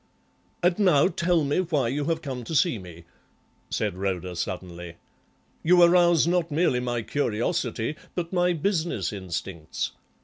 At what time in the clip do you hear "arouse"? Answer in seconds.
5.83-6.25